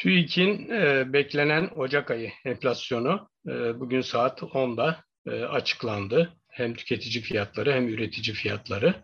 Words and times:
TÜİK'in 0.00 0.68
e, 0.70 1.12
beklenen 1.12 1.70
Ocak 1.76 2.10
ayı 2.10 2.30
enflasyonu 2.44 3.28
e, 3.48 3.80
bugün 3.80 4.00
saat 4.00 4.42
10'da 4.42 5.04
e, 5.26 5.30
açıklandı. 5.30 6.36
Hem 6.48 6.74
tüketici 6.74 7.22
fiyatları 7.22 7.72
hem 7.72 7.88
üretici 7.88 8.34
fiyatları. 8.36 8.94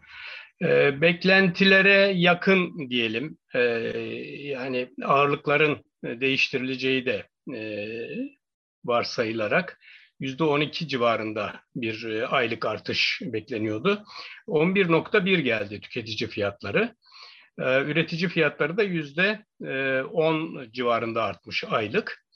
E, 0.62 1.01
beklentilere 1.01 2.12
yakın 2.15 2.91
diyelim. 2.91 3.39
E, 3.55 3.61
yani 4.43 4.89
ağırlıkların 5.05 5.85
değiştirileceği 6.05 7.07
de 7.07 7.27
e, 7.55 7.89
varsayılarak 8.84 9.78
%12 10.20 10.89
civarında 10.89 11.61
bir 11.75 12.05
e, 12.05 12.27
aylık 12.27 12.67
artış 12.67 13.20
bekleniyordu. 13.23 14.05
11.1 14.48 15.41
geldi 15.41 15.81
tüketici 15.81 16.31
fiyatları. 16.31 16.95
Ee, 17.59 17.83
üretici 17.83 18.28
fiyatları 18.28 18.77
da 18.77 18.83
yüzde 18.83 19.45
10 19.60 20.62
e, 20.62 20.73
civarında 20.73 21.23
artmış 21.23 21.64
aylık. 21.64 22.27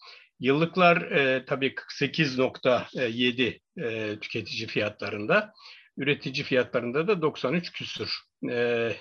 Yıllıklar 0.41 0.97
e, 1.03 1.45
tabii 1.45 1.75
48.7 1.75 3.61
e, 3.77 4.19
tüketici 4.21 4.67
fiyatlarında. 4.67 5.53
Üretici 5.97 6.45
fiyatlarında 6.45 7.09
da 7.09 7.23
93 7.23 7.73
küsür. 7.73 8.19
E, 8.51 8.93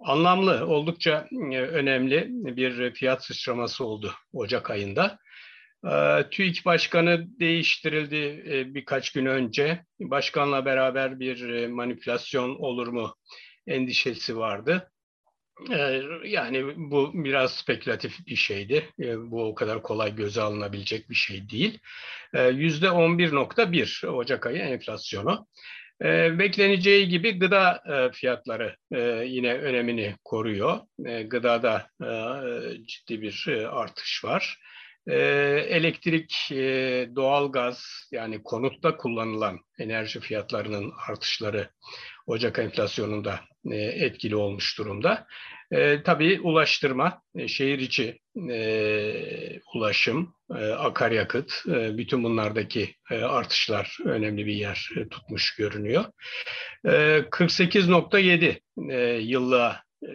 anlamlı, 0.00 0.66
oldukça 0.66 1.28
e, 1.52 1.58
önemli 1.58 2.26
bir 2.30 2.94
fiyat 2.94 3.24
sıçraması 3.24 3.84
oldu 3.84 4.14
Ocak 4.32 4.70
ayında. 4.70 5.18
E, 5.84 6.24
TÜİK 6.30 6.66
Başkanı 6.66 7.26
değiştirildi 7.40 8.44
e, 8.50 8.74
birkaç 8.74 9.12
gün 9.12 9.26
önce. 9.26 9.84
Başkanla 10.00 10.64
beraber 10.64 11.20
bir 11.20 11.48
e, 11.48 11.68
manipülasyon 11.68 12.56
olur 12.58 12.86
mu 12.86 13.14
endişesi 13.66 14.36
vardı. 14.36 14.90
Ee, 15.70 16.02
yani 16.24 16.64
bu 16.76 17.10
biraz 17.14 17.56
spekülatif 17.56 18.26
bir 18.26 18.36
şeydi. 18.36 18.88
Ee, 19.00 19.30
bu 19.30 19.44
o 19.44 19.54
kadar 19.54 19.82
kolay 19.82 20.16
göze 20.16 20.40
alınabilecek 20.42 21.10
bir 21.10 21.14
şey 21.14 21.50
değil. 21.50 21.78
Ee, 22.34 22.48
yüzde 22.48 22.86
11.1 22.86 24.06
Ocak 24.06 24.46
ayı 24.46 24.58
enflasyonu. 24.58 25.46
Bekleneceği 26.38 27.08
gibi 27.08 27.38
gıda 27.38 27.82
e, 27.86 28.12
fiyatları 28.12 28.76
e, 28.92 29.00
yine 29.26 29.54
önemini 29.54 30.14
koruyor. 30.24 30.80
Gıdada 31.26 31.86
e, 32.02 32.10
ciddi 32.86 33.22
bir 33.22 33.46
artış 33.70 34.24
var. 34.24 34.58
Elektrik, 35.08 36.34
doğalgaz 37.16 38.08
yani 38.12 38.42
konutta 38.42 38.96
kullanılan 38.96 39.60
enerji 39.78 40.20
fiyatlarının 40.20 40.92
artışları 41.08 41.70
Ocak 42.26 42.58
enflasyonunda 42.58 43.40
etkili 43.74 44.36
olmuş 44.36 44.78
durumda. 44.78 45.26
E, 45.70 46.02
tabii 46.02 46.40
ulaştırma, 46.40 47.22
e, 47.36 47.48
şehir 47.48 47.78
içi 47.78 48.18
e, 48.50 49.60
ulaşım, 49.74 50.34
e, 50.50 50.64
akaryakıt, 50.64 51.52
e, 51.68 51.98
bütün 51.98 52.24
bunlardaki 52.24 52.94
e, 53.10 53.14
artışlar 53.14 53.98
önemli 54.04 54.46
bir 54.46 54.54
yer 54.54 54.90
e, 54.96 55.08
tutmuş 55.08 55.56
görünüyor. 55.56 56.04
E, 56.84 56.90
48.7 57.30 58.60
e, 58.90 58.96
yıllığa 59.18 59.82
e, 60.02 60.08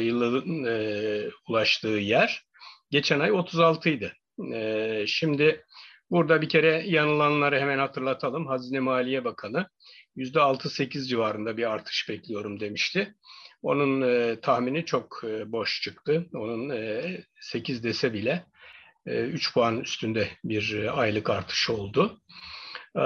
yılın 0.00 0.64
e, 0.64 1.22
ulaştığı 1.48 1.88
yer. 1.88 2.45
Geçen 2.90 3.20
ay 3.20 3.32
36 3.32 3.88
idi. 3.88 4.12
E, 4.52 5.04
şimdi 5.06 5.64
burada 6.10 6.42
bir 6.42 6.48
kere 6.48 6.82
yanılanları 6.86 7.60
hemen 7.60 7.78
hatırlatalım. 7.78 8.46
Hazine 8.46 8.80
Maliye 8.80 9.24
Bakanı 9.24 9.68
%6-8 10.16 11.08
civarında 11.08 11.56
bir 11.56 11.70
artış 11.70 12.08
bekliyorum 12.08 12.60
demişti. 12.60 13.14
Onun 13.62 14.02
e, 14.02 14.40
tahmini 14.40 14.84
çok 14.84 15.22
e, 15.24 15.52
boş 15.52 15.82
çıktı. 15.82 16.26
Onun 16.34 16.70
e, 16.70 17.20
8 17.40 17.84
dese 17.84 18.12
bile 18.12 18.44
e, 19.06 19.20
3 19.20 19.54
puan 19.54 19.80
üstünde 19.80 20.28
bir 20.44 20.82
e, 20.82 20.90
aylık 20.90 21.30
artış 21.30 21.70
oldu. 21.70 22.20
E, 22.96 23.00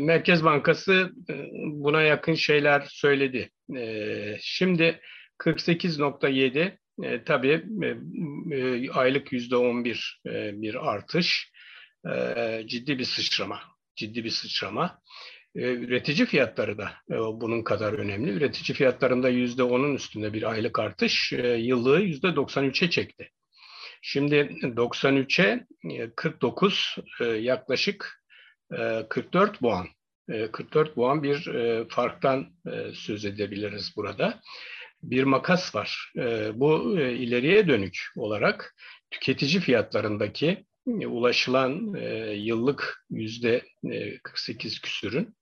Merkez 0.00 0.44
Bankası 0.44 1.12
e, 1.30 1.48
buna 1.62 2.02
yakın 2.02 2.34
şeyler 2.34 2.86
söyledi. 2.88 3.50
E, 3.76 4.38
şimdi 4.40 5.00
48.7 5.38 6.78
e, 7.02 7.24
tabii 7.24 7.64
e, 7.82 7.86
e, 8.56 8.90
aylık 8.90 9.32
%11 9.32 10.28
e, 10.28 10.62
bir 10.62 10.92
artış. 10.92 11.52
E, 12.10 12.62
ciddi 12.66 12.98
bir 12.98 13.04
sıçrama. 13.04 13.60
Ciddi 13.96 14.24
bir 14.24 14.30
sıçrama. 14.30 15.00
E, 15.54 15.60
üretici 15.60 16.26
fiyatları 16.26 16.78
da 16.78 16.92
e, 17.10 17.14
bunun 17.14 17.62
kadar 17.62 17.92
önemli. 17.92 18.30
Üretici 18.30 18.76
fiyatlarında 18.76 19.28
yüzde 19.28 19.62
onun 19.62 19.94
üstünde 19.94 20.32
bir 20.32 20.50
aylık 20.50 20.78
artış 20.78 21.32
e, 21.32 21.48
yıllığı 21.48 22.00
yüzde 22.00 22.26
93'e 22.26 22.90
çekti. 22.90 23.30
Şimdi 24.02 24.34
93'e 24.62 25.66
49 26.16 26.96
yaklaşık 27.40 28.24
44 29.08 29.58
puan 29.58 29.86
44 30.52 30.94
puan 30.94 31.22
bir 31.22 31.48
farktan 31.88 32.46
söz 32.94 33.24
edebiliriz 33.24 33.92
burada. 33.96 34.40
Bir 35.02 35.24
makas 35.24 35.74
var. 35.74 36.12
Bu 36.54 36.98
ileriye 37.00 37.68
dönük 37.68 37.98
olarak 38.16 38.74
tüketici 39.10 39.60
fiyatlarındaki 39.60 40.64
ulaşılan 40.86 41.96
yıllık 42.34 43.04
yüzde 43.10 43.62
48 44.22 44.80
küsürün 44.80 45.34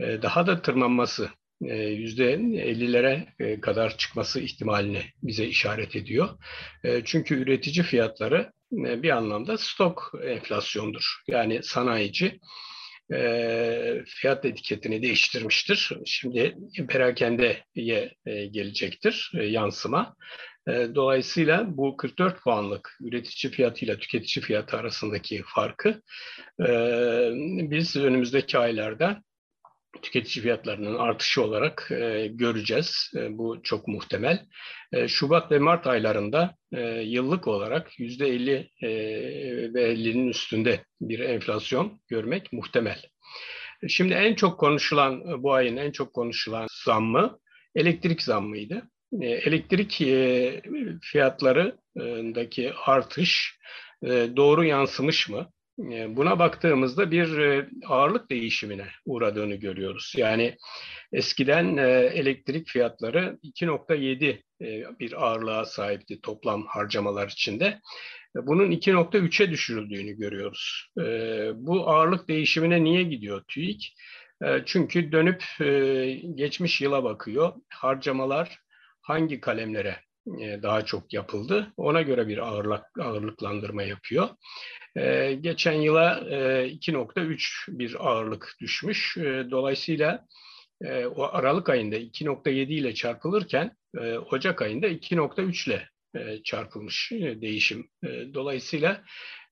e, 0.00 0.22
daha 0.22 0.46
da 0.46 0.62
tırmanması, 0.62 1.30
e, 1.64 1.76
yüzde 1.76 2.34
50'lere 2.34 3.26
e, 3.38 3.60
kadar 3.60 3.96
çıkması 3.98 4.40
ihtimalini 4.40 5.02
bize 5.22 5.46
işaret 5.46 5.96
ediyor. 5.96 6.28
Çünkü 7.04 7.34
üretici 7.34 7.82
fiyatları 7.84 8.52
bir 8.72 9.10
anlamda 9.10 9.58
stok 9.58 10.12
enflasyondur. 10.24 11.22
Yani 11.28 11.62
sanayici 11.62 12.40
fiyat 14.06 14.44
etiketini 14.44 15.02
değiştirmiştir. 15.02 15.92
Şimdi 16.04 16.56
perakendeye 16.88 17.64
gelecektir 18.50 19.30
yansıma. 19.34 20.16
Dolayısıyla 20.68 21.76
bu 21.76 21.96
44 21.96 22.42
puanlık 22.42 22.98
üretici 23.00 23.52
fiyatıyla 23.52 23.96
tüketici 23.96 24.44
fiyatı 24.44 24.76
arasındaki 24.76 25.42
farkı 25.46 26.02
biz 27.70 27.96
önümüzdeki 27.96 28.58
aylarda 28.58 29.22
tüketici 30.02 30.42
fiyatlarının 30.42 30.98
artışı 30.98 31.42
olarak 31.42 31.88
e, 31.90 32.26
göreceğiz. 32.32 33.10
E, 33.16 33.38
bu 33.38 33.62
çok 33.62 33.88
muhtemel. 33.88 34.46
E, 34.92 35.08
Şubat 35.08 35.52
ve 35.52 35.58
Mart 35.58 35.86
aylarında 35.86 36.56
e, 36.72 36.80
yıllık 37.00 37.48
olarak 37.48 38.00
yüzde 38.00 38.28
50 38.28 38.52
e, 38.52 38.88
ve 39.74 39.92
50'nin 39.94 40.28
üstünde 40.28 40.80
bir 41.00 41.18
enflasyon 41.18 42.00
görmek 42.08 42.52
muhtemel. 42.52 43.02
Şimdi 43.88 44.14
en 44.14 44.34
çok 44.34 44.60
konuşulan, 44.60 45.42
bu 45.42 45.52
ayın 45.52 45.76
en 45.76 45.90
çok 45.90 46.14
konuşulan 46.14 46.66
zammı 46.84 47.38
elektrik 47.74 48.22
zammıydı. 48.22 48.82
E, 49.20 49.26
elektrik 49.26 50.00
e, 50.00 50.62
fiyatlarındaki 51.02 52.72
artış 52.86 53.58
e, 54.02 54.08
doğru 54.36 54.64
yansımış 54.64 55.28
mı? 55.28 55.50
E, 55.90 56.16
buna 56.16 56.38
baktığımızda 56.38 57.10
bir 57.10 57.38
e, 57.38 57.68
ağırlık 57.86 58.30
değişimine 58.30 58.86
uğradığını 59.06 59.54
görüyoruz. 59.54 60.14
Yani 60.16 60.56
eskiden 61.12 61.76
e, 61.76 61.90
elektrik 62.14 62.68
fiyatları 62.68 63.38
2.7 63.42 64.42
bir 65.00 65.24
ağırlığa 65.24 65.64
sahipti 65.64 66.20
toplam 66.20 66.66
harcamalar 66.66 67.28
içinde. 67.28 67.80
Bunun 68.34 68.70
2.3'e 68.70 69.50
düşürüldüğünü 69.50 70.12
görüyoruz. 70.12 70.88
Bu 71.54 71.90
ağırlık 71.90 72.28
değişimine 72.28 72.84
niye 72.84 73.02
gidiyor 73.02 73.42
TÜİK? 73.48 73.94
Çünkü 74.66 75.12
dönüp 75.12 75.42
geçmiş 76.34 76.80
yıla 76.80 77.04
bakıyor. 77.04 77.52
Harcamalar 77.68 78.58
hangi 79.00 79.40
kalemlere 79.40 79.96
daha 80.62 80.84
çok 80.84 81.12
yapıldı. 81.12 81.72
Ona 81.76 82.02
göre 82.02 82.28
bir 82.28 82.38
ağırlık, 82.38 82.98
ağırlıklandırma 83.00 83.82
yapıyor. 83.82 84.28
Geçen 85.40 85.72
yıla 85.72 86.20
e, 86.30 86.68
2.3 86.68 87.68
bir 87.68 87.96
ağırlık 88.08 88.56
düşmüş. 88.60 89.16
Dolayısıyla 89.50 90.26
o 91.16 91.22
Aralık 91.22 91.68
ayında 91.68 91.96
2.7 91.96 92.72
ile 92.72 92.94
çarpılırken 92.94 93.76
Ocak 94.30 94.62
ayında 94.62 94.88
2.3 94.88 95.70
ile 95.70 95.88
çarpılmış 96.44 97.12
değişim. 97.12 97.88
Dolayısıyla 98.34 99.04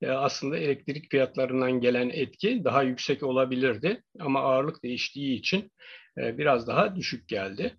aslında 0.06 0.58
elektrik 0.58 1.10
fiyatlarından 1.10 1.80
gelen 1.80 2.10
etki 2.10 2.64
daha 2.64 2.82
yüksek 2.82 3.22
olabilirdi 3.22 4.02
ama 4.20 4.40
ağırlık 4.40 4.82
değiştiği 4.82 5.38
için 5.38 5.72
biraz 6.16 6.66
daha 6.66 6.96
düşük 6.96 7.28
geldi. 7.28 7.76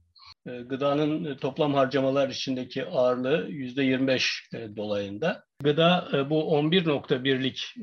E, 0.48 0.52
gıdanın 0.52 1.26
e, 1.26 1.38
toplam 1.38 1.74
harcamalar 1.74 2.30
içindeki 2.30 2.86
ağırlığı 2.86 3.48
yüzde 3.50 3.84
25 3.84 4.50
e, 4.54 4.76
dolayında. 4.76 5.44
Gıda 5.64 6.08
bu 6.30 6.42
11.1'lik 6.42 7.76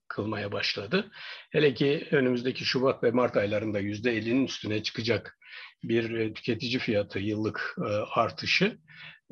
kılmaya 0.08 0.52
başladı. 0.52 1.10
Hele 1.50 1.75
ki 1.75 2.08
önümüzdeki 2.10 2.64
Şubat 2.64 3.04
ve 3.04 3.10
Mart 3.10 3.37
aylarında 3.37 3.78
yüzde 3.78 4.19
50'nin 4.19 4.44
üstüne 4.44 4.82
çıkacak 4.82 5.38
bir 5.84 6.10
e, 6.10 6.32
tüketici 6.32 6.78
fiyatı 6.78 7.19
yıllık 7.19 7.76
e, 7.78 7.88
artışı 8.14 8.78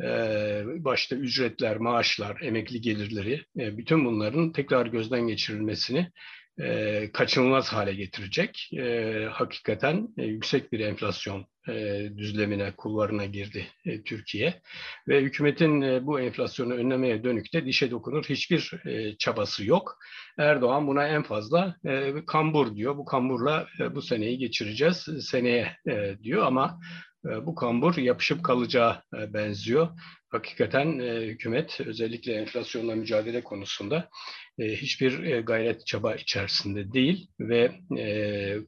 e, 0.02 0.06
başta 0.66 1.16
ücretler, 1.16 1.76
maaşlar, 1.76 2.40
emekli 2.40 2.81
gelirleri 2.81 3.44
bütün 3.56 4.05
bunların 4.05 4.52
tekrar 4.52 4.87
gözden 4.87 5.26
geçirilmesini 5.26 6.11
kaçınılmaz 7.12 7.73
hale 7.73 7.94
getirecek. 7.94 8.70
Hakikaten 9.31 10.08
yüksek 10.17 10.73
bir 10.73 10.81
enflasyon 10.81 11.47
düzlemine, 12.17 12.73
kulvarına 12.76 13.25
girdi 13.25 13.67
Türkiye. 14.05 14.61
Ve 15.08 15.20
hükümetin 15.20 16.06
bu 16.06 16.20
enflasyonu 16.20 16.75
önlemeye 16.75 17.25
dönük 17.25 17.52
de 17.55 17.67
dişe 17.67 17.91
dokunur 17.91 18.25
hiçbir 18.25 18.73
çabası 19.19 19.64
yok. 19.64 19.99
Erdoğan 20.38 20.87
buna 20.87 21.08
en 21.08 21.23
fazla 21.23 21.76
kambur 22.26 22.76
diyor. 22.76 22.97
Bu 22.97 23.05
kamburla 23.05 23.67
bu 23.94 24.02
seneyi 24.02 24.38
geçireceğiz, 24.38 25.08
seneye 25.20 25.76
diyor 26.23 26.47
ama 26.47 26.81
bu 27.25 27.55
kambur 27.55 27.96
yapışıp 27.96 28.44
kalacağı 28.44 29.02
benziyor. 29.12 29.88
Hakikaten 30.28 30.99
hükümet 31.20 31.81
özellikle 31.81 32.32
enflasyonla 32.32 32.94
mücadele 32.94 33.43
konusunda 33.43 34.08
hiçbir 34.58 35.38
gayret 35.38 35.87
çaba 35.87 36.14
içerisinde 36.14 36.93
değil 36.93 37.28
ve 37.40 37.70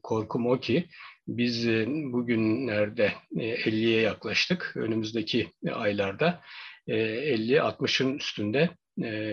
korkum 0.03 0.47
o 0.47 0.59
ki 0.59 0.87
biz 1.27 1.67
bugünlerde 2.13 3.13
50'ye 3.35 4.01
yaklaştık. 4.01 4.73
Önümüzdeki 4.75 5.47
aylarda 5.71 6.41
50-60'ın 6.87 8.17
üstünde 8.17 8.69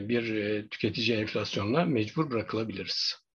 bir 0.08 0.25
tüketici 0.69 1.16
enflasyonla 1.19 1.84
mecbur 1.84 2.31
bırakılabiliriz. 2.31 3.29